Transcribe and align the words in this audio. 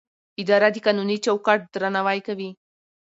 اداره 0.41 0.67
د 0.71 0.77
قانوني 0.85 1.17
چوکاټ 1.25 1.59
درناوی 1.73 2.19
کوي. 2.27 2.49